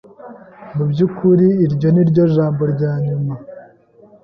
Mu 0.75 0.83
byukuri 0.91 1.47
iryo 1.65 1.87
ni 1.91 2.03
ryo 2.09 2.23
jambo 2.35 2.63
rya 2.73 2.91
nyuma 3.05 3.33